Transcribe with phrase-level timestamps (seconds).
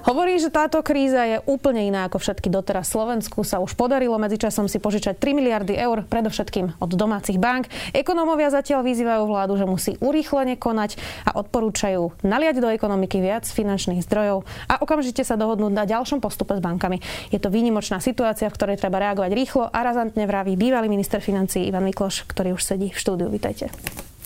[0.00, 2.88] Hovorí, že táto kríza je úplne iná ako všetky doteraz.
[2.88, 7.68] Slovensku sa už podarilo medzičasom si požičať 3 miliardy eur, predovšetkým od domácich bank.
[7.92, 10.96] Ekonómovia zatiaľ vyzývajú vládu, že musí urýchlene konať
[11.28, 16.56] a odporúčajú naliať do ekonomiky viac finančných zdrojov a okamžite sa dohodnúť na ďalšom postupe
[16.56, 17.04] s bankami.
[17.28, 21.68] Je to výnimočná situácia, v ktorej treba reagovať rýchlo a razantne vraví bývalý minister financí
[21.68, 23.28] Ivan Mikloš, ktorý už sedí v štúdiu.
[23.28, 23.68] Vítajte.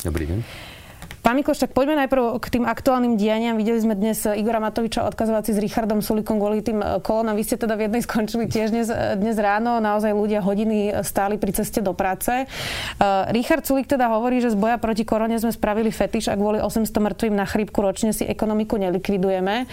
[0.07, 0.74] Dobrý deň.
[1.25, 3.57] Pán Mikloš, tak poďme najprv k tým aktuálnym dianiam.
[3.57, 7.33] Videli sme dnes Igora Matoviča odkazovať si s Richardom Sulikom kvôli tým kolonám.
[7.41, 9.81] Vy ste teda v jednej skončili tiež dnes, dnes ráno.
[9.81, 12.29] Naozaj ľudia hodiny stáli pri ceste do práce.
[12.29, 16.61] Uh, Richard Sulik teda hovorí, že z boja proti korone sme spravili fetiš a kvôli
[16.61, 19.65] 800 mŕtvým na chrípku ročne si ekonomiku nelikvidujeme.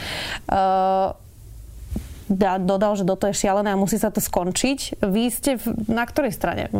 [2.32, 5.04] Dodal, že toto je šialené a musí sa to skončiť.
[5.04, 6.72] Vy ste v, na ktorej strane?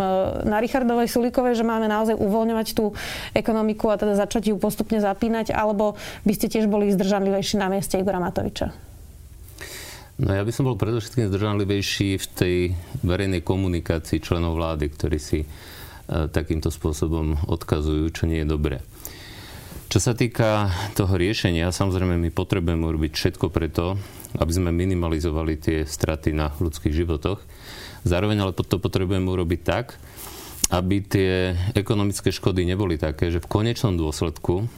[0.48, 2.96] Na Richardovej Sulíkovej, že máme naozaj uvoľňovať tú
[3.36, 8.00] ekonomiku a teda začať ju postupne zapínať, alebo by ste tiež boli zdržanlivejší na mieste
[8.00, 8.72] Igora Matoviča?
[10.24, 12.56] No ja by som bol predovšetkým zdržanlivejší v tej
[13.04, 15.48] verejnej komunikácii členov vlády, ktorí si e,
[16.32, 18.78] takýmto spôsobom odkazujú, čo nie je dobré.
[19.92, 24.00] Čo sa týka toho riešenia, samozrejme my potrebujeme urobiť všetko preto,
[24.38, 27.40] aby sme minimalizovali tie straty na ľudských životoch.
[28.08, 30.00] Zároveň ale to potrebujeme urobiť tak,
[30.72, 31.32] aby tie
[31.76, 34.72] ekonomické škody neboli také, že v konečnom dôsledku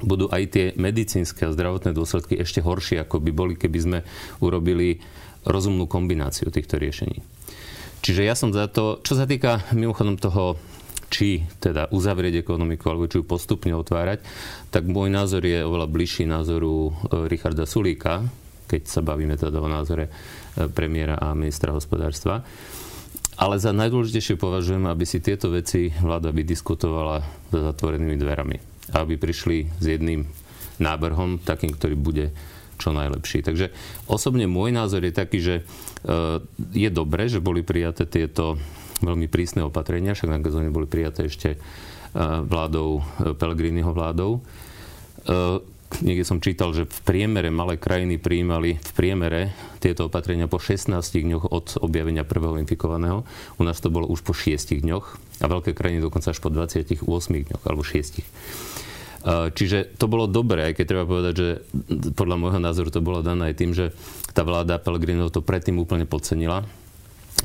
[0.00, 3.98] budú aj tie medicínske a zdravotné dôsledky ešte horšie, ako by boli, keby sme
[4.40, 5.04] urobili
[5.44, 7.20] rozumnú kombináciu týchto riešení.
[8.00, 10.56] Čiže ja som za to, čo sa týka mimochodom toho
[11.10, 14.22] či teda uzavrieť ekonomiku alebo či ju postupne otvárať,
[14.70, 18.24] tak môj názor je oveľa bližší názoru e, Richarda Sulíka,
[18.70, 20.10] keď sa bavíme teda o názore e,
[20.70, 22.46] premiéra a ministra hospodárstva.
[23.34, 27.16] Ale za najdôležitejšie považujem, aby si tieto veci vláda vydiskutovala
[27.50, 28.56] za zatvorenými dverami.
[28.94, 30.28] Aby prišli s jedným
[30.78, 32.26] návrhom, takým, ktorý bude
[32.78, 33.44] čo najlepší.
[33.44, 33.72] Takže
[34.08, 35.62] osobne môj názor je taký, že e,
[36.72, 38.56] je dobré, že boli prijaté tieto
[39.00, 41.58] veľmi prísne opatrenia, však nakoniec boli prijaté ešte e,
[42.46, 43.02] vládou,
[43.36, 44.40] Pelegriniho vládou.
[45.90, 49.40] E, niekde som čítal, že v priemere malé krajiny prijímali v priemere
[49.82, 53.26] tieto opatrenia po 16 dňoch od objavenia prvého infikovaného.
[53.58, 55.06] U nás to bolo už po 6 dňoch
[55.42, 58.22] a veľké krajiny dokonca až po 28 dňoch alebo 6.
[59.28, 61.48] Čiže to bolo dobré, keď treba povedať, že
[62.16, 63.92] podľa môjho názoru to bolo dané aj tým, že
[64.32, 66.64] tá vláda Pelegrinov to predtým úplne podcenila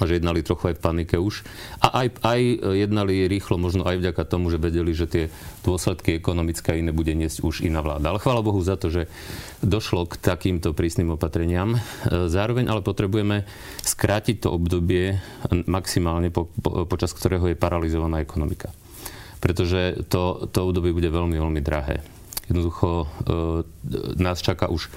[0.04, 1.48] že jednali trochu aj v panike už.
[1.80, 2.42] A aj, aj
[2.76, 5.26] jednali rýchlo, možno aj vďaka tomu, že vedeli, že tie
[5.64, 8.12] dôsledky ekonomické iné bude niesť už iná vláda.
[8.12, 9.08] Ale chvála Bohu za to, že
[9.64, 11.80] došlo k takýmto prísnym opatreniam.
[12.12, 13.48] Zároveň ale potrebujeme
[13.88, 15.24] skrátiť to obdobie
[15.70, 18.76] maximálne, po, po, počas ktorého je paralizovaná ekonomika.
[19.40, 22.15] Pretože to, to obdobie bude veľmi, veľmi drahé.
[22.46, 23.08] Jednoducho e,
[24.22, 24.92] nás čaká už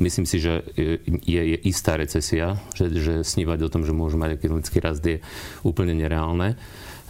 [0.00, 0.96] Myslím si, že je,
[1.28, 5.20] je istá recesia, že, že snívať o tom, že môžeme mať ekonomický rast je
[5.68, 6.56] úplne nereálne.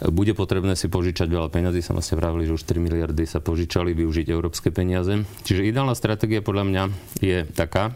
[0.03, 3.95] Bude potrebné si požičať veľa peniazy, sa vlastne vravili, že už 3 miliardy sa požičali,
[3.95, 5.23] využiť európske peniaze.
[5.47, 6.83] Čiže ideálna stratégia podľa mňa
[7.23, 7.95] je taká,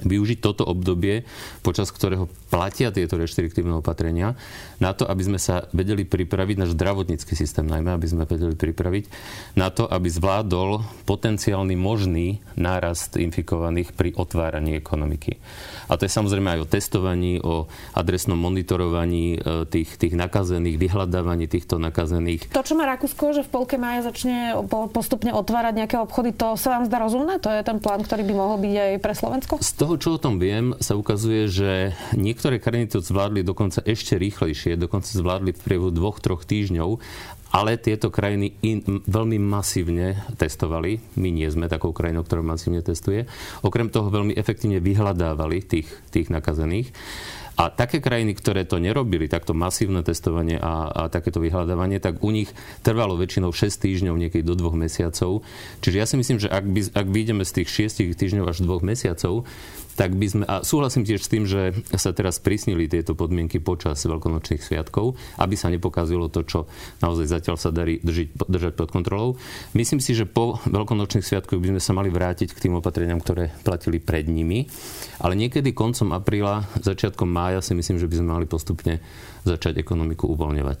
[0.00, 1.28] využiť toto obdobie,
[1.60, 4.34] počas ktorého platia tieto reštriktívne opatrenia,
[4.80, 9.04] na to, aby sme sa vedeli pripraviť, náš zdravotnícky systém najmä, aby sme vedeli pripraviť,
[9.54, 15.38] na to, aby zvládol potenciálny možný nárast infikovaných pri otváraní ekonomiky.
[15.86, 21.46] A to je samozrejme aj o testovaní, o adresnom monitorovaní e, tých, tých nakazených, vyhľadávaní
[21.46, 22.50] týchto nakazených.
[22.50, 24.58] To, čo má Rakúsko, že v polke maja začne
[24.90, 27.38] postupne otvárať nejaké obchody, to sa vám zdá rozumné?
[27.42, 29.54] To je ten plán, ktorý by mohol byť aj pre Slovensko?
[29.80, 34.76] Toho, čo o tom viem, sa ukazuje, že niektoré krajiny to zvládli dokonca ešte rýchlejšie,
[34.76, 37.00] dokonca zvládli v priebehu dvoch, troch týždňov
[37.50, 41.02] ale tieto krajiny in, veľmi masívne testovali.
[41.18, 43.26] My nie sme takou krajinou, ktorá masívne testuje.
[43.66, 46.94] Okrem toho veľmi efektívne vyhľadávali tých, tých nakazených.
[47.58, 52.30] A také krajiny, ktoré to nerobili, takto masívne testovanie a, a takéto vyhľadávanie, tak u
[52.30, 52.52] nich
[52.86, 55.42] trvalo väčšinou 6 týždňov, niekedy do 2 mesiacov.
[55.82, 58.80] Čiže ja si myslím, že ak, by, ak vyjdeme z tých 6 týždňov až 2
[58.86, 59.48] mesiacov,
[60.00, 64.00] tak by sme, a súhlasím tiež s tým, že sa teraz prísnili tieto podmienky počas
[64.06, 66.58] veľkonočných sviatkov, aby sa nepokazilo to, čo
[67.04, 69.36] naozaj zatiaľ sa darí držiť, držať pod kontrolou.
[69.74, 73.52] Myslím si, že po veľkonočných sviatkoch by sme sa mali vrátiť k tým opatreniam, ktoré
[73.66, 74.70] platili pred nimi,
[75.20, 79.02] ale niekedy koncom apríla, začiatkom mája si myslím, že by sme mali postupne
[79.42, 80.80] začať ekonomiku uvoľňovať.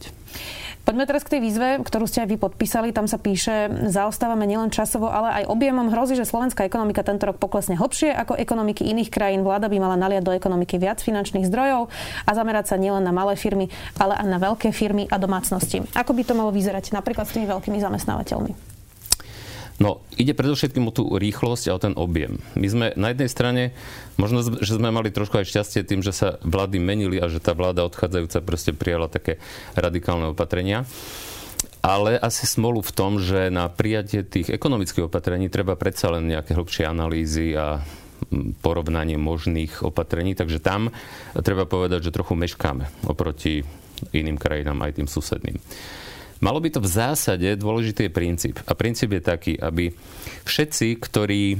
[0.80, 2.88] Poďme teraz k tej výzve, ktorú ste aj vy podpísali.
[2.96, 5.92] Tam sa píše, zaostávame nielen časovo, ale aj objemom.
[5.92, 9.44] Hrozí, že slovenská ekonomika tento rok poklesne hlbšie ako ekonomiky iných krajín.
[9.44, 11.92] Vláda by mala naliať do ekonomiky viac finančných zdrojov
[12.24, 13.68] a zamerať sa nielen na malé firmy,
[14.00, 15.84] ale aj na veľké firmy a domácnosti.
[15.92, 18.69] Ako by to malo vyzerať napríklad s tými veľkými zamestnávateľmi?
[19.80, 22.36] No, ide predovšetkým o tú rýchlosť a o ten objem.
[22.52, 23.62] My sme na jednej strane,
[24.20, 27.56] možno, že sme mali trošku aj šťastie tým, že sa vlády menili a že tá
[27.56, 29.40] vláda odchádzajúca proste prijala také
[29.72, 30.84] radikálne opatrenia.
[31.80, 36.52] Ale asi smolu v tom, že na prijatie tých ekonomických opatrení treba predsa len nejaké
[36.52, 37.80] hlbšie analýzy a
[38.60, 40.36] porovnanie možných opatrení.
[40.36, 40.92] Takže tam
[41.40, 43.64] treba povedať, že trochu meškáme oproti
[44.12, 45.56] iným krajinám, aj tým susedným.
[46.40, 48.64] Malo by to v zásade, dôležitý princíp.
[48.64, 49.92] A princíp je taký, aby
[50.48, 51.58] všetci, ktorí, e,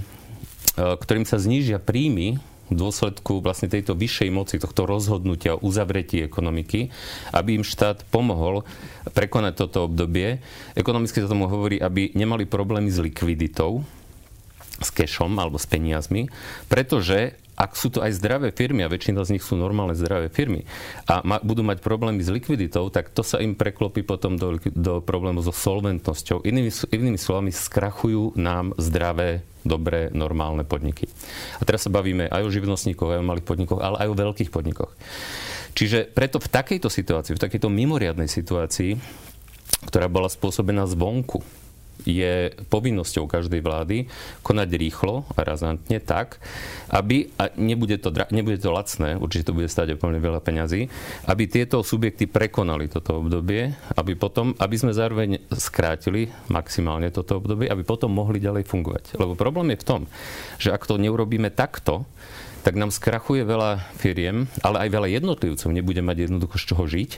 [0.77, 2.41] ktorým sa znížia príjmy
[2.71, 6.89] v dôsledku vlastne tejto vyššej moci, tohto rozhodnutia o uzavretí ekonomiky,
[7.35, 8.65] aby im štát pomohol
[9.13, 10.41] prekonať toto obdobie.
[10.79, 13.85] Ekonomicky sa tomu hovorí, aby nemali problémy s likviditou,
[14.81, 16.33] s cashom alebo s peniazmi,
[16.67, 20.65] pretože ak sú to aj zdravé firmy, a väčšina z nich sú normálne zdravé firmy,
[21.05, 25.05] a ma, budú mať problémy s likviditou, tak to sa im preklopí potom do, do
[25.05, 26.41] problému so solventnosťou.
[26.41, 31.05] Inými, inými slovami, skrachujú nám zdravé, dobré, normálne podniky.
[31.61, 34.49] A teraz sa bavíme aj o živnostníkoch, aj o malých podnikoch, ale aj o veľkých
[34.49, 34.97] podnikoch.
[35.77, 38.97] Čiže preto v takejto situácii, v takejto mimoriadnej situácii,
[39.85, 41.45] ktorá bola spôsobená zvonku,
[42.05, 44.11] je povinnosťou každej vlády
[44.45, 46.41] konať rýchlo a razantne tak,
[46.91, 50.89] aby, a nebude to, nebude to lacné, určite to bude stať úplne veľa peňazí,
[51.29, 57.69] aby tieto subjekty prekonali toto obdobie, aby potom, aby sme zároveň skrátili maximálne toto obdobie,
[57.69, 59.05] aby potom mohli ďalej fungovať.
[59.17, 60.01] Lebo problém je v tom,
[60.61, 62.05] že ak to neurobíme takto,
[62.61, 67.11] tak nám skrachuje veľa firiem, ale aj veľa jednotlivcov nebude mať jednoducho z čoho žiť.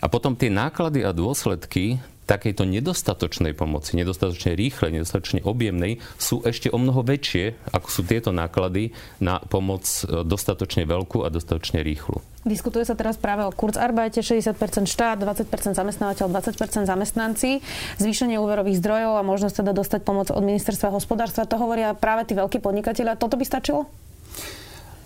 [0.00, 6.70] A potom tie náklady a dôsledky takejto nedostatočnej pomoci, nedostatočne rýchlej, nedostatočne objemnej, sú ešte
[6.70, 12.22] o mnoho väčšie, ako sú tieto náklady na pomoc e, dostatočne veľkú a dostatočne rýchlu.
[12.46, 14.54] Diskutuje sa teraz práve o Kurzarbeite, 60%
[14.86, 17.60] štát, 20% zamestnávateľ, 20% zamestnanci,
[17.98, 21.50] zvýšenie úverových zdrojov a možnosť teda dostať pomoc od ministerstva hospodárstva.
[21.50, 23.18] To hovoria práve tí veľkí podnikatelia.
[23.18, 23.90] Toto by stačilo?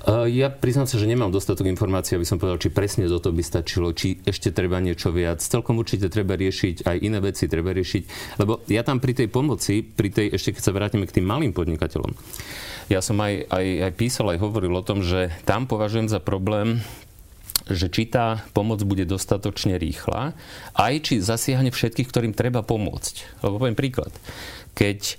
[0.04, 3.40] Ja priznám sa, že nemám dostatok informácií, aby som povedal, či presne do toho by
[3.40, 5.40] stačilo, či ešte treba niečo viac.
[5.40, 8.36] Celkom určite treba riešiť aj iné veci, treba riešiť.
[8.36, 11.56] Lebo ja tam pri tej pomoci, pri tej, ešte keď sa vrátime k tým malým
[11.56, 12.12] podnikateľom,
[12.92, 16.84] ja som aj, aj, aj písal, aj hovoril o tom, že tam považujem za problém
[17.64, 20.36] že či tá pomoc bude dostatočne rýchla,
[20.76, 23.40] aj či zasiahne všetkých, ktorým treba pomôcť.
[23.40, 24.12] Lebo poviem príklad.
[24.76, 25.16] Keď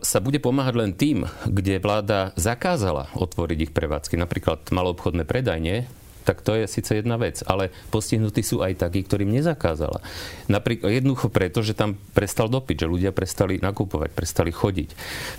[0.00, 5.90] sa bude pomáhať len tým, kde vláda zakázala otvoriť ich prevádzky, napríklad maloobchodné predajne,
[6.22, 9.98] tak to je síce jedna vec, ale postihnutí sú aj takí, ktorým nezakázala.
[10.46, 14.88] Napríklad jednoducho preto, že tam prestal dopyt, že ľudia prestali nakupovať, prestali chodiť.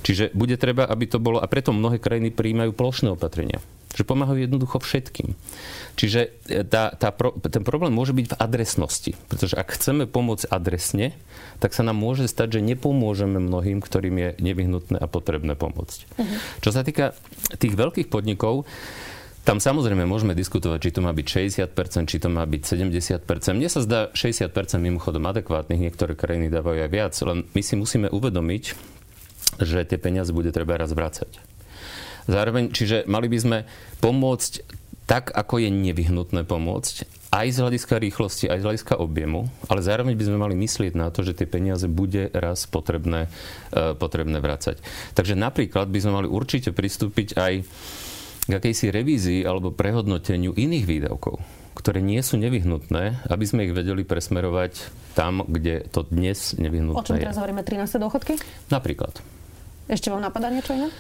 [0.04, 3.64] Čiže bude treba, aby to bolo, a preto mnohé krajiny prijímajú plošné opatrenia.
[3.92, 5.36] Že pomáhajú jednoducho všetkým.
[6.00, 7.12] Čiže e, tá, tá,
[7.52, 9.12] ten problém môže byť v adresnosti.
[9.28, 11.12] Pretože ak chceme pomôcť adresne,
[11.60, 16.00] tak sa nám môže stať, že nepomôžeme mnohým, ktorým je nevyhnutné a potrebné pomôcť.
[16.16, 16.38] Uh-huh.
[16.64, 17.14] Čo sa týka
[17.60, 18.64] tých veľkých podnikov,
[19.42, 21.28] tam samozrejme môžeme diskutovať, či to má byť
[21.74, 23.26] 60%, či to má byť 70%.
[23.58, 28.08] Mne sa zdá 60% mimochodom adekvátnych, niektoré krajiny dávajú aj viac, len my si musíme
[28.14, 28.64] uvedomiť,
[29.58, 31.51] že tie peniaze bude treba raz vrácať.
[32.30, 33.58] Zároveň, čiže mali by sme
[34.02, 39.84] pomôcť tak, ako je nevyhnutné pomôcť, aj z hľadiska rýchlosti, aj z hľadiska objemu, ale
[39.84, 43.32] zároveň by sme mali myslieť na to, že tie peniaze bude raz potrebné,
[43.72, 44.80] uh, potrebné vrácať.
[45.16, 47.54] Takže napríklad by sme mali určite pristúpiť aj
[48.48, 51.40] k akejsi revízii alebo prehodnoteniu iných výdavkov,
[51.76, 57.04] ktoré nie sú nevyhnutné, aby sme ich vedeli presmerovať tam, kde to dnes nevyhnutné je.
[57.04, 57.64] O čom teraz hovoríme?
[57.64, 57.96] 13.
[57.96, 58.40] dôchodky?
[58.68, 59.24] Napríklad.
[59.88, 60.92] Ešte vám napadá niečo iné?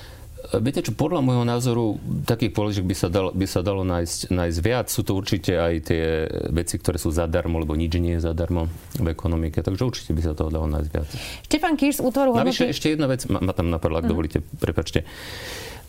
[0.41, 1.86] Viete čo, podľa môjho názoru
[2.25, 4.89] takých položiek by sa dalo, by sa dalo nájsť, nájsť viac.
[4.89, 8.65] Sú to určite aj tie veci, ktoré sú zadarmo, lebo nič nie je zadarmo
[8.98, 9.62] v ekonomike.
[9.62, 11.10] Takže určite by sa toho dalo nájsť viac.
[11.45, 12.51] Štefan Kýrs z útvoru hodnoty...
[12.51, 14.12] Navyše ešte jedna vec ma, ma tam napadla, ak uh-huh.
[14.12, 15.05] dovolíte, prepačte.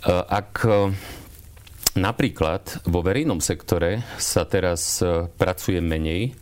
[0.09, 0.67] Ak
[1.93, 6.33] Napríklad vo verejnom sektore sa teraz e, pracuje menej,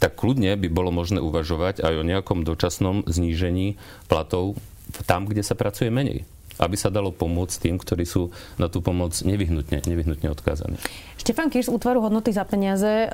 [0.00, 3.76] tak kľudne by bolo možné uvažovať aj o nejakom dočasnom znížení
[4.08, 4.56] platov
[5.04, 6.24] tam, kde sa pracuje menej
[6.58, 10.76] aby sa dalo pomôcť tým, ktorí sú na tú pomoc nevyhnutne, nevyhnutne odkázaní.
[11.16, 13.08] Štefan Kirš z útvaru hodnoty za peniaze e,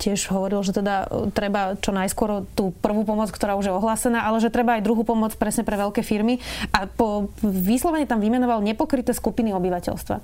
[0.00, 4.24] tiež hovoril, že teda e, treba čo najskôr tú prvú pomoc, ktorá už je ohlásená,
[4.24, 6.40] ale že treba aj druhú pomoc presne pre veľké firmy
[6.72, 10.16] a po vyslovene tam vymenoval nepokryté skupiny obyvateľstva.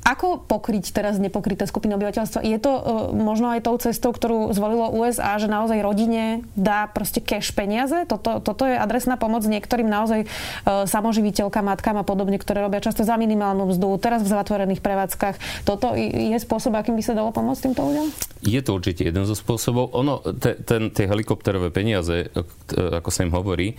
[0.00, 2.40] Ako pokryť teraz nepokryté skupiny obyvateľstva?
[2.40, 7.20] Je to uh, možno aj tou cestou, ktorú zvolilo USA, že naozaj rodine dá proste
[7.20, 8.08] cash peniaze?
[8.08, 13.04] Toto, toto je adresná pomoc niektorým naozaj uh, samoživiteľkám, matkám a podobne, ktoré robia často
[13.04, 15.68] za minimálnu mzdu, teraz v zatvorených prevádzkach.
[15.68, 18.06] Toto je spôsob, akým by sa dalo pomôcť týmto ľuďom?
[18.40, 19.92] Je to určite jeden zo spôsobov.
[19.92, 22.32] Ono, te, ten, tie helikopterové peniaze,
[22.72, 23.76] ako sa im hovorí,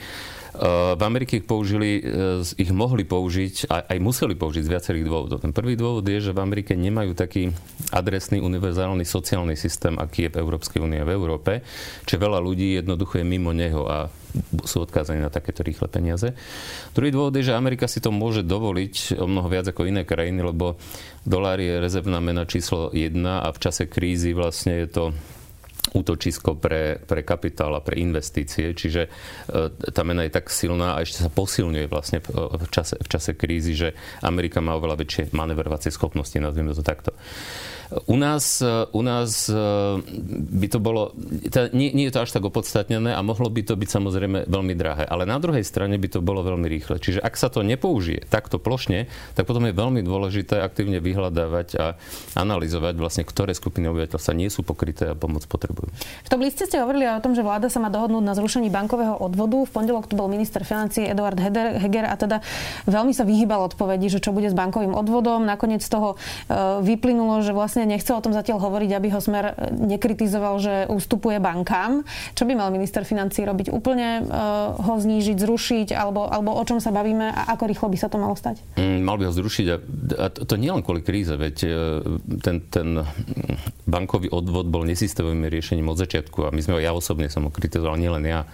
[0.51, 5.39] v Amerike ich použili, eh, ich mohli použiť, aj, aj museli použiť z viacerých dôvodov.
[5.39, 7.55] Ten prvý dôvod je, že v Amerike nemajú taký
[7.96, 11.63] adresný univerzálny sociálny systém, aký je v Európskej únie a v Európe,
[12.03, 14.12] čiže veľa ľudí jednoducho je mimo neho a
[14.63, 16.31] sú odkázaní na takéto rýchle peniaze.
[16.96, 20.39] Druhý dôvod je, že Amerika si to môže dovoliť o mnoho viac ako iné krajiny,
[20.39, 20.79] lebo
[21.27, 25.03] dolár je rezervná mena číslo 1 a v čase krízy vlastne je to
[25.92, 29.10] útočisko pre, pre kapitál a pre investície, čiže e,
[29.92, 33.74] tá mena je tak silná a ešte sa posilňuje vlastne v čase, v čase krízy,
[33.76, 33.90] že
[34.24, 37.12] Amerika má oveľa väčšie manevrovacie schopnosti, nazvime to takto.
[38.08, 39.56] U nás, u nás e,
[40.48, 41.12] by to bolo,
[41.52, 44.74] teda nie, nie je to až tak opodstatnené a mohlo by to byť samozrejme veľmi
[44.80, 45.04] drahé.
[45.04, 47.04] Ale na druhej strane by to bolo veľmi rýchle.
[47.04, 51.86] Čiže ak sa to nepoužije takto plošne, tak potom je veľmi dôležité aktívne vyhľadávať a
[52.40, 55.92] analyzovať vlastne, ktoré skupiny obyvateľstva nie sú pokryté a pomoc potrebujú.
[56.24, 59.20] V tom liste ste hovorili o tom, že vláda sa má dohodnúť na zrušení bankového
[59.20, 59.68] odvodu.
[59.68, 62.40] V pondelok tu bol minister financí Eduard Heger a teda
[62.88, 65.44] veľmi sa vyhýbal odpovedi, že čo bude s bankovým odvodom.
[65.44, 66.18] Nakoniec z toho e,
[66.86, 70.74] vyplynulo, že vlastne vlastne nechcel o tom zatiaľ hovoriť, aby ho Smer e, nekritizoval, že
[70.86, 72.06] ústupuje bankám.
[72.38, 73.74] Čo by mal minister financí robiť?
[73.74, 75.88] Úplne uh, ho znížiť, zrušiť?
[75.98, 78.62] Alebo, alebo o čom sa bavíme a ako rýchlo by sa to malo stať?
[78.78, 79.66] Mm, mal by ho zrušiť.
[79.74, 79.78] A,
[80.22, 81.70] a to, to nie len kvôli kríze, veď e,
[82.44, 83.02] ten, ten
[83.90, 86.46] bankový odvod bol nesystémovým riešením od začiatku.
[86.46, 88.46] A my sme, ja osobne som ho kritizoval, nielen ja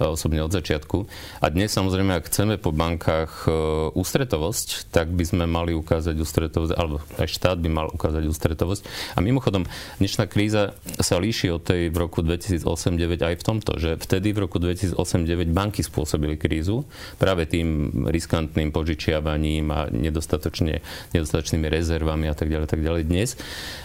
[0.00, 1.08] osobne od začiatku.
[1.40, 3.48] A dnes samozrejme, ak chceme po bankách
[3.94, 8.82] ústretovosť, tak by sme mali ukázať ústretovosť, alebo aj štát by mal ukázať ústretovosť udalosť.
[9.14, 9.62] A mimochodom,
[10.02, 14.38] dnešná kríza sa líši od tej v roku 2008-2009 aj v tomto, že vtedy v
[14.42, 16.82] roku 2008-2009 banky spôsobili krízu
[17.16, 20.82] práve tým riskantným požičiavaním a nedostatočne,
[21.14, 23.02] nedostatočnými rezervami a tak ďalej, tak ďalej.
[23.06, 23.38] Dnes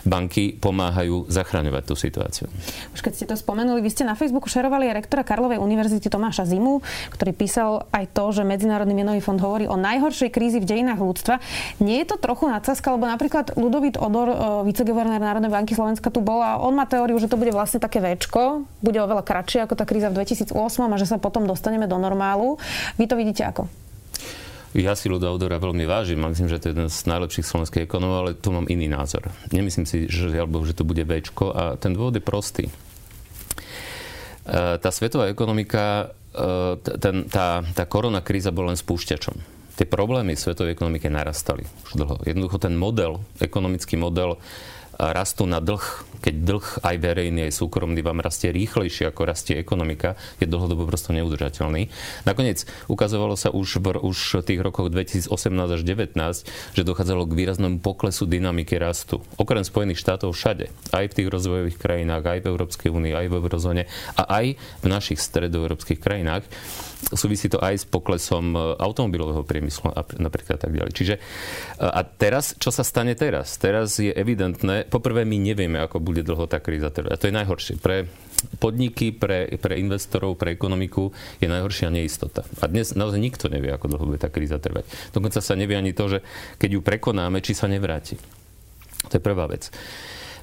[0.04, 2.48] banky pomáhajú zachraňovať tú situáciu.
[2.98, 6.50] Už keď ste to spomenuli, vy ste na Facebooku šerovali aj rektora Karlovej univerzity Tomáša
[6.50, 6.82] Zimu,
[7.14, 11.36] ktorý písal aj to, že Medzinárodný menový fond hovorí o najhoršej krízi v dejinách ľudstva.
[11.84, 16.38] Nie je to trochu nadsázka, lebo napríklad Ludovít Odor, viceguvernér Národnej banky Slovenska tu bol
[16.46, 19.90] a on má teóriu, že to bude vlastne také väčko, bude oveľa kratšie ako tá
[19.90, 22.62] kríza v 2008 a že sa potom dostaneme do normálu.
[23.02, 23.66] Vy to vidíte ako?
[24.78, 26.22] Ja si ľuda Odora veľmi vážim.
[26.22, 29.34] Myslím, že to je jeden z najlepších slovenských ekonomov, ale tu mám iný názor.
[29.50, 32.70] Nemyslím si, že, alebo, že to bude väčko a ten dôvod je prostý.
[32.70, 32.74] E,
[34.78, 40.76] tá svetová ekonomika, e, ten, tá, tá korona kríza bola len spúšťačom tie problémy svetovej
[40.76, 42.20] ekonomike narastali už dlho.
[42.28, 44.36] Jednoducho ten model, ekonomický model
[45.00, 45.80] rastu na dlh,
[46.20, 51.16] keď dlh aj verejný, aj súkromný vám rastie rýchlejšie ako rastie ekonomika, je dlhodobo prosto
[51.16, 51.88] neudržateľný.
[52.28, 57.80] Nakoniec ukazovalo sa už v už tých rokoch 2018 až 2019, že dochádzalo k výraznému
[57.80, 59.24] poklesu dynamiky rastu.
[59.40, 63.36] Okrem Spojených štátov všade, aj v tých rozvojových krajinách, aj v Európskej únii, aj v
[63.40, 63.84] eurozóne
[64.20, 66.44] a aj v našich stredoeurópskych krajinách
[67.16, 70.94] súvisí to aj s poklesom e, automobilového priemyslu a napríklad tak ďalej.
[70.94, 71.22] Čiže e,
[71.80, 73.56] a teraz, čo sa stane teraz?
[73.58, 77.12] Teraz je evidentné, poprvé my nevieme, ako bude dlho tá kríza trvať.
[77.16, 77.76] A to je najhoršie.
[77.80, 78.06] Pre
[78.60, 81.12] podniky, pre, pre investorov, pre ekonomiku
[81.44, 82.48] je najhoršia neistota.
[82.64, 84.88] A dnes naozaj nikto nevie, ako dlho bude tá kríza trvať.
[85.12, 86.20] Dokonca sa nevie ani to, že
[86.60, 88.16] keď ju prekonáme, či sa nevráti.
[89.10, 89.72] To je prvá vec.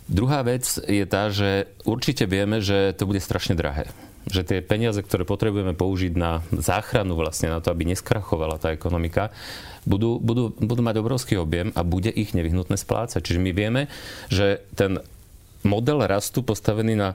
[0.06, 3.90] Druhá vec je tá, že určite vieme, že to bude strašne drahé
[4.26, 9.30] že tie peniaze, ktoré potrebujeme použiť na záchranu vlastne, na to, aby neskrachovala tá ekonomika,
[9.86, 13.22] budú, budú, budú mať obrovský objem a bude ich nevyhnutné splácať.
[13.22, 13.82] Čiže my vieme,
[14.26, 14.98] že ten
[15.62, 17.08] model rastu postavený na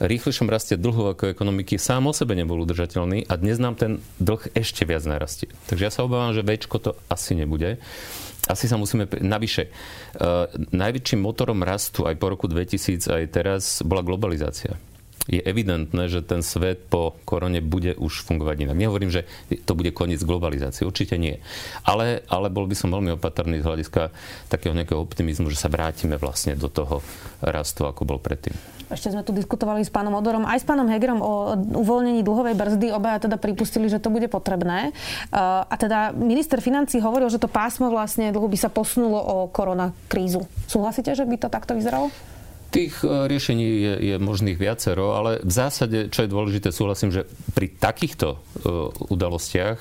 [0.00, 4.52] rýchlejšom raste dlhu ako ekonomiky sám o sebe nebol udržateľný a dnes nám ten dlh
[4.56, 5.52] ešte viac narastie.
[5.68, 7.80] Takže ja sa obávam, že väčko to asi nebude.
[8.48, 9.04] Asi sa musíme...
[9.08, 14.78] Navyše, uh, najväčším motorom rastu aj po roku 2000 aj teraz bola globalizácia
[15.28, 18.80] je evidentné, že ten svet po korone bude už fungovať inak.
[18.80, 19.28] Nehovorím, že
[19.68, 21.36] to bude koniec globalizácie, určite nie.
[21.84, 24.08] Ale, ale bol by som veľmi opatrný z hľadiska
[24.48, 27.04] takého nejakého optimizmu, že sa vrátime vlastne do toho
[27.44, 28.56] rastu, ako bol predtým.
[28.88, 32.88] Ešte sme tu diskutovali s pánom Odorom aj s pánom Hegerom o uvoľnení dlhovej brzdy.
[32.88, 34.96] Obaja teda pripustili, že to bude potrebné.
[35.68, 40.48] A teda minister financí hovoril, že to pásmo vlastne dlhu by sa posunulo o koronakrízu.
[40.64, 42.08] Súhlasíte, že by to takto vyzeralo?
[42.68, 47.24] Tých e, riešení je, je možných viacero, ale v zásade, čo je dôležité, súhlasím, že
[47.56, 49.78] pri takýchto uh, udalostiach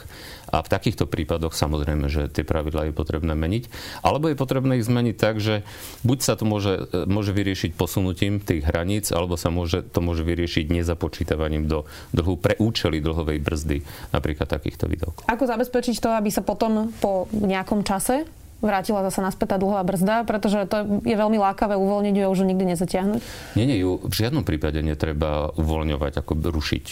[0.48, 3.67] a v takýchto prípadoch samozrejme, že tie pravidlá je potrebné meniť.
[4.00, 5.67] Alebo je potrebné ich zmeniť tak, že
[6.08, 10.24] buď sa to môže, e, môže vyriešiť posunutím tých hraníc, alebo sa môže, to môže
[10.24, 11.84] vyriešiť nezapočítavaním do
[12.15, 13.84] dlhu pre účely dlhovej brzdy
[14.15, 15.27] napríklad takýchto výdavkov.
[15.27, 18.24] Ako zabezpečiť to, aby sa potom po nejakom čase
[18.62, 22.46] vrátila zase naspäť tá dlhová brzda, pretože to je veľmi lákavé uvoľniť ju a už
[22.46, 23.22] nikdy nezatiahnuť?
[23.54, 26.86] Nie, nie, ju v žiadnom prípade netreba uvoľňovať, ako rušiť.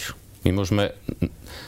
[0.46, 0.94] My môžeme,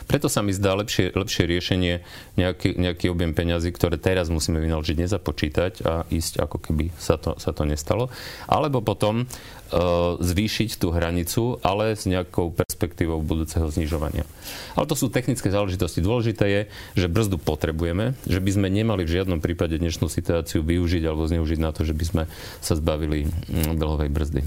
[0.06, 1.94] preto sa mi zdá lepšie, lepšie riešenie
[2.36, 7.36] nejaký, nejaký objem peňazí, ktoré teraz musíme vynaložiť, nezapočítať a ísť ako keby sa to,
[7.40, 8.12] sa to nestalo.
[8.46, 9.28] Alebo potom
[9.68, 9.76] E,
[10.24, 14.24] zvýšiť tú hranicu, ale s nejakou perspektívou budúceho znižovania.
[14.72, 16.00] Ale to sú technické záležitosti.
[16.00, 16.62] Dôležité je,
[16.96, 21.60] že brzdu potrebujeme, že by sme nemali v žiadnom prípade dnešnú situáciu využiť alebo zneužiť
[21.60, 22.22] na to, že by sme
[22.64, 24.40] sa zbavili dlhovej brzdy.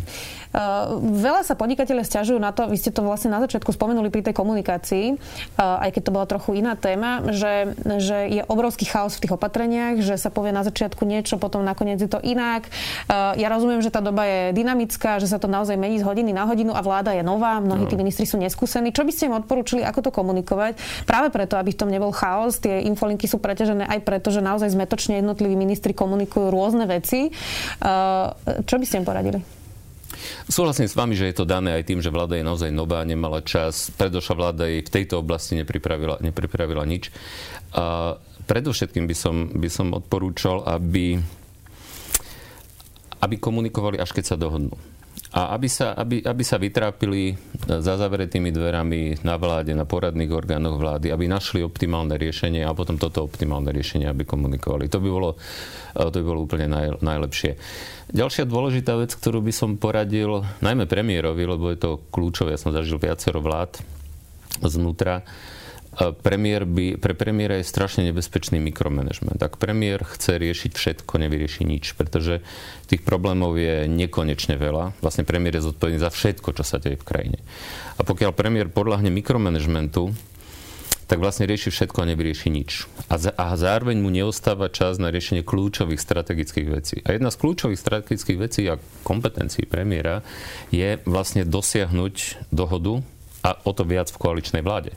[0.52, 4.26] Uh, veľa sa podnikatelia stiažujú na to, vy ste to vlastne na začiatku spomenuli pri
[4.26, 5.21] tej komunikácii,
[5.58, 10.02] aj keď to bola trochu iná téma, že, že je obrovský chaos v tých opatreniach,
[10.02, 12.68] že sa povie na začiatku niečo, potom nakoniec je to inak.
[13.08, 16.32] Uh, ja rozumiem, že tá doba je dynamická, že sa to naozaj mení z hodiny
[16.34, 18.02] na hodinu a vláda je nová, mnohí tí no.
[18.02, 18.94] ministri sú neskúsení.
[18.94, 20.78] Čo by ste im odporúčili, ako to komunikovať?
[21.06, 24.74] Práve preto, aby v tom nebol chaos, tie infolinky sú preťažené aj preto, že naozaj
[24.74, 27.30] zmetočne jednotliví ministri komunikujú rôzne veci.
[27.32, 28.28] Eh,
[28.66, 29.61] čo by ste im poradili?
[30.46, 33.40] Súhlasím s vami, že je to dané aj tým, že vláda je naozaj nová, nemala
[33.42, 33.90] čas.
[33.96, 37.10] Predošla vláda jej v tejto oblasti nepripravila, nepripravila nič.
[37.74, 41.18] A predovšetkým by som, by som odporúčal, aby,
[43.24, 44.91] aby komunikovali, až keď sa dohodnú
[45.32, 50.76] a aby sa, aby, aby sa vytrápili za zavretými dverami na vláde, na poradných orgánoch
[50.76, 54.92] vlády, aby našli optimálne riešenie a potom toto optimálne riešenie, aby komunikovali.
[54.92, 55.40] To by bolo,
[55.96, 57.56] to by bolo úplne naj, najlepšie.
[58.12, 62.76] Ďalšia dôležitá vec, ktorú by som poradil najmä premiérovi, lebo je to kľúčové, ja som
[62.76, 63.80] zažil viacero vlád
[64.60, 65.24] znútra,
[66.00, 69.36] premiér by, pre premiéra je strašne nebezpečný mikromanagement.
[69.44, 72.40] Ak premiér chce riešiť všetko, nevyrieši nič, pretože
[72.88, 74.96] tých problémov je nekonečne veľa.
[75.04, 77.40] Vlastne premiér je zodpovedný za všetko, čo sa deje v krajine.
[78.00, 80.16] A pokiaľ premiér podľahne mikromanagementu,
[81.12, 82.88] tak vlastne rieši všetko a nevyrieši nič.
[83.12, 87.04] A, za, a zároveň mu neostáva čas na riešenie kľúčových strategických vecí.
[87.04, 90.24] A jedna z kľúčových strategických vecí a kompetencií premiéra
[90.72, 93.04] je vlastne dosiahnuť dohodu
[93.44, 94.96] a o to viac v koaličnej vláde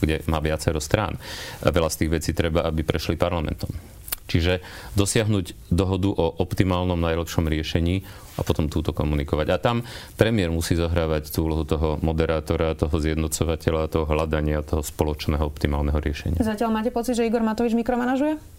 [0.00, 1.16] kde má viacero strán.
[1.64, 3.70] A veľa z tých vecí treba, aby prešli parlamentom.
[4.26, 4.58] Čiže
[4.98, 8.02] dosiahnuť dohodu o optimálnom najlepšom riešení
[8.36, 9.46] a potom túto komunikovať.
[9.54, 9.86] A tam
[10.18, 16.42] premiér musí zahrávať tú úlohu toho moderátora, toho zjednocovateľa, toho hľadania, toho spoločného optimálneho riešenia.
[16.42, 18.55] Zatiaľ máte pocit, že Igor Matovič mikromanažuje?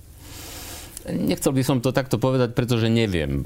[1.07, 3.43] Nechcel by som to takto povedať, pretože neviem.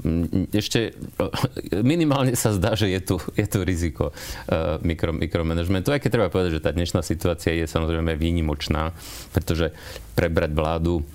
[0.50, 0.98] Ešte
[1.94, 5.94] minimálne sa zdá, že je tu, je tu riziko uh, mikro, mikromanagementu.
[5.94, 8.90] Aj keď treba povedať, že tá dnešná situácia je samozrejme výnimočná,
[9.30, 9.70] pretože
[10.18, 11.06] prebrať vládu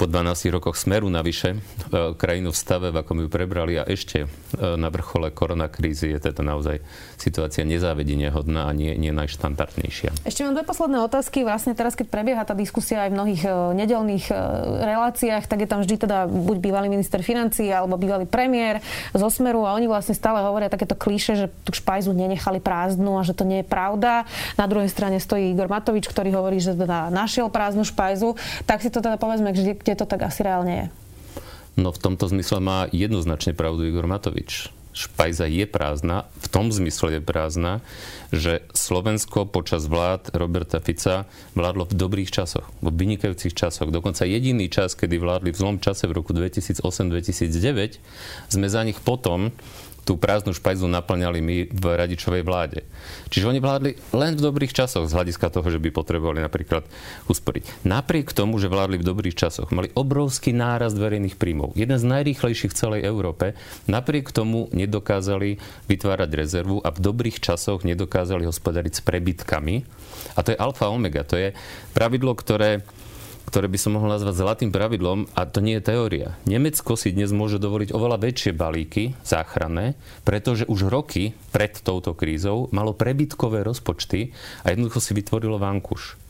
[0.00, 4.24] po 12 rokoch smeru navyše e, krajinu v stave, v akom ju prebrali a ešte
[4.24, 6.80] e, na vrchole koronakrízy je teda naozaj
[7.20, 10.24] situácia nezávedenia hodná a nie, nie najštandardnejšia.
[10.24, 11.44] Ešte mám dve posledné otázky.
[11.44, 14.24] Vlastne teraz, keď prebieha tá diskusia aj v mnohých e, nedelných
[14.88, 18.80] reláciách, tak je tam vždy teda buď bývalý minister financí alebo bývalý premiér
[19.12, 23.22] zo Smeru a oni vlastne stále hovoria takéto klíše, že tú špajzu nenechali prázdnu a
[23.26, 24.24] že to nie je pravda.
[24.56, 28.40] Na druhej strane stojí Igor Matovič, ktorý hovorí, že teda našiel prázdnu špajzu.
[28.64, 30.86] Tak si to teda povedzme, kde, kde to tak asi reálne je.
[31.74, 34.70] No v tomto zmysle má jednoznačne pravdu Igor Matovič.
[34.94, 37.82] Špajza je prázdna, v tom zmysle je prázdna,
[38.30, 43.90] že Slovensko počas vlád Roberta Fica vládlo v dobrých časoch, v vynikajúcich časoch.
[43.90, 47.98] Dokonca jediný čas, kedy vládli v zlom čase v roku 2008-2009,
[48.50, 49.54] sme za nich potom
[50.04, 52.82] tú prázdnu špajzu naplňali my v radičovej vláde.
[53.30, 56.84] Čiže oni vládli len v dobrých časoch z hľadiska toho, že by potrebovali napríklad
[57.28, 57.86] usporiť.
[57.86, 61.76] Napriek tomu, že vládli v dobrých časoch, mali obrovský nárast verejných príjmov.
[61.76, 63.52] Jeden z najrýchlejších v celej Európe.
[63.86, 69.74] Napriek tomu nedokázali vytvárať rezervu a v dobrých časoch nedokázali hospodariť s prebytkami.
[70.34, 71.22] A to je alfa omega.
[71.28, 71.52] To je
[71.94, 72.82] pravidlo, ktoré
[73.48, 76.36] ktoré by som mohol nazvať zlatým pravidlom, a to nie je teória.
[76.44, 82.70] Nemecko si dnes môže dovoliť oveľa väčšie balíky záchranné, pretože už roky pred touto krízou
[82.70, 86.20] malo prebytkové rozpočty a jednoducho si vytvorilo vankuš.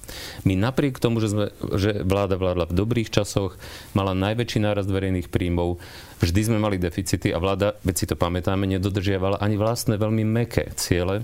[0.43, 1.47] My napriek tomu, že, sme,
[1.79, 3.55] že vláda vládla v dobrých časoch,
[3.95, 5.79] mala najväčší nárast verejných príjmov,
[6.19, 10.75] vždy sme mali deficity a vláda, veď si to pamätáme, nedodržiavala ani vlastné veľmi meké
[10.75, 11.23] ciele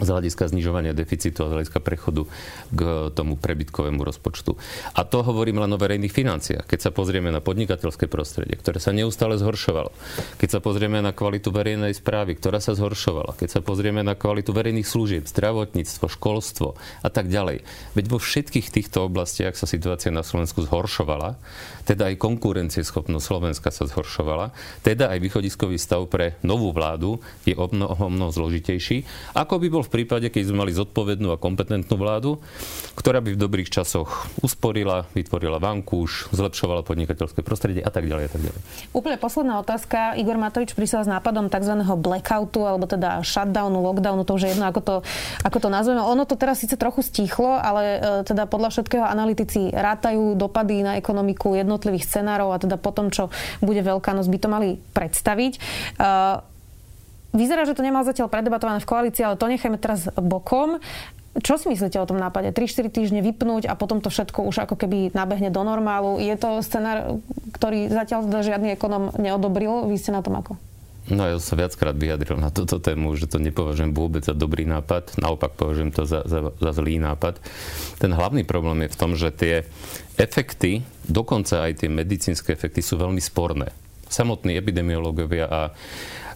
[0.00, 2.24] z hľadiska znižovania deficitu a z hľadiska prechodu
[2.72, 4.56] k tomu prebytkovému rozpočtu.
[4.96, 6.64] A to hovorím len o verejných financiách.
[6.64, 9.92] Keď sa pozrieme na podnikateľské prostredie, ktoré sa neustále zhoršovalo,
[10.40, 14.56] keď sa pozrieme na kvalitu verejnej správy, ktorá sa zhoršovala, keď sa pozrieme na kvalitu
[14.56, 17.60] verejných služieb, zdravotníctvo, školstvo a tak ďalej.
[17.92, 21.36] Veď vo všetkých týchto oblastiach sa situácia na Slovensku zhoršovala,
[21.84, 27.66] teda aj konkurencieschopnosť Slovenska sa zhoršovala, teda aj východiskový stav pre novú vládu je o
[27.66, 31.98] mnoho, mnoho zložitejší, ako by bol v v prípade, keď sme mali zodpovednú a kompetentnú
[31.98, 32.38] vládu,
[32.94, 38.30] ktorá by v dobrých časoch usporila, vytvorila vankúš, zlepšovala podnikateľské prostredie a tak ďalej a
[38.30, 38.60] tak ďalej.
[38.94, 40.14] Úplne posledná otázka.
[40.14, 41.74] Igor Matovič prišiel s nápadom tzv.
[41.98, 44.94] blackoutu alebo teda shutdownu, lockdownu, to už je jedno, ako to,
[45.42, 45.98] ako to nazveme.
[45.98, 50.94] Ono to teraz síce trochu stichlo, ale e, teda podľa všetkého analytici rátajú dopady na
[51.02, 55.52] ekonomiku jednotlivých scenárov a teda potom, čo bude Veľká noc, by to mali predstaviť.
[57.30, 60.82] Vyzerá, že to nemal zatiaľ predebatované v koalícii, ale to nechajme teraz bokom.
[61.30, 62.50] Čo si myslíte o tom nápade?
[62.50, 66.18] 3-4 týždne vypnúť a potom to všetko už ako keby nabehne do normálu.
[66.18, 67.22] Je to scenár,
[67.54, 69.86] ktorý zatiaľ žiadny ekonom neodobril.
[69.86, 70.58] Vy ste na tom ako?
[71.10, 75.18] No ja som viackrát vyjadril na túto tému, že to nepovažujem vôbec za dobrý nápad,
[75.18, 77.42] naopak považujem to za, za, za zlý nápad.
[77.98, 79.54] Ten hlavný problém je v tom, že tie
[80.20, 83.74] efekty, dokonca aj tie medicínske efekty sú veľmi sporné.
[84.06, 85.60] Samotní epidemiológovia a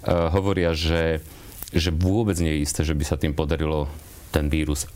[0.08, 1.24] hovoria, že,
[1.72, 3.88] že vôbec nie je isté, že by sa tým podarilo
[4.30, 4.86] ten vírus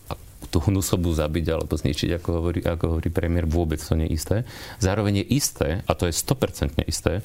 [0.48, 4.36] tú hnusobu zabiť alebo zničiť, ako hovorí, ako hovorí premiér, vôbec to nie je isté.
[4.80, 7.20] Zároveň je isté, a to je 100% isté,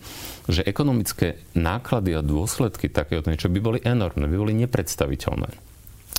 [0.49, 5.49] že ekonomické náklady a dôsledky takéhoto niečo by boli enormné, by boli nepredstaviteľné.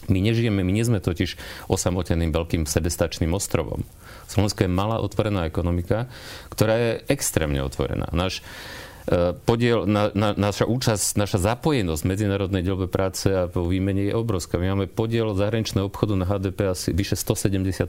[0.09, 1.37] My nežijeme, my nie sme totiž
[1.68, 3.85] osamoteným veľkým sebestačným ostrovom.
[4.29, 6.09] Slovensko je malá otvorená ekonomika,
[6.53, 8.09] ktorá je extrémne otvorená.
[8.12, 8.44] Náš
[9.45, 14.17] podiel, na, na, naša účasť, naša zapojenosť v medzinárodnej deľbe práce a vo výmene je
[14.17, 14.57] obrovská.
[14.57, 17.85] My máme podiel zahraničného obchodu na HDP asi vyše 170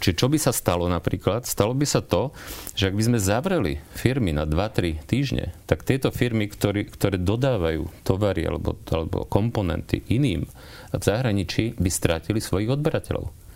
[0.00, 1.44] Čiže čo by sa stalo napríklad?
[1.44, 2.32] Stalo by sa to,
[2.72, 7.84] že ak by sme zavreli firmy na 2-3 týždne, tak tieto firmy, ktorý, ktoré dodávajú
[8.00, 10.48] tovary alebo, alebo komponenty iným
[10.88, 13.47] v zahraničí, by strátili svojich odberateľov.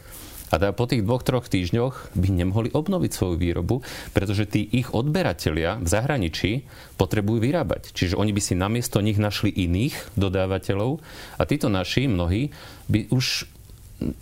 [0.52, 3.80] A teda po tých dvoch, troch týždňoch by nemohli obnoviť svoju výrobu,
[4.12, 6.68] pretože tí ich odberatelia v zahraničí
[7.00, 7.96] potrebujú vyrábať.
[7.96, 11.00] Čiže oni by si namiesto nich našli iných dodávateľov
[11.40, 12.52] a títo naši, mnohí,
[12.92, 13.48] by už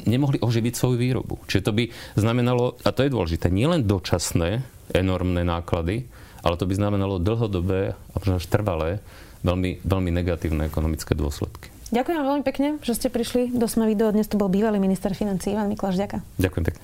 [0.07, 1.41] nemohli oživiť svoju výrobu.
[1.51, 4.63] Čiže to by znamenalo, a to je dôležité, nielen dočasné
[4.95, 6.07] enormné náklady,
[6.47, 9.03] ale to by znamenalo dlhodobé a až trvalé
[9.43, 11.70] veľmi, veľmi negatívne ekonomické dôsledky.
[11.91, 14.15] Ďakujem veľmi pekne, že ste prišli do Sme video.
[14.15, 15.99] Dnes tu bol bývalý minister financí Ivan Mikláš.
[15.99, 16.23] Ďakujem.
[16.39, 16.83] Ďakujem pekne.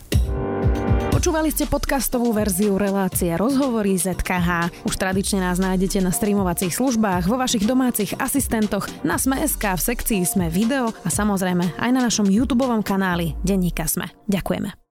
[1.17, 4.85] Počúvali ste podcastovú verziu relácie Rozhovory ZKH.
[4.85, 10.23] Už tradične nás nájdete na streamovacích službách, vo vašich domácich asistentoch, na Sme.sk, v sekcii
[10.29, 14.13] Sme video a samozrejme aj na našom YouTube kanáli Denníka Sme.
[14.29, 14.86] Ďakujeme.